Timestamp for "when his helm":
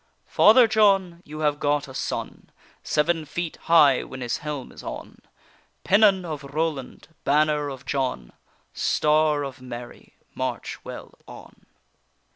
4.03-4.71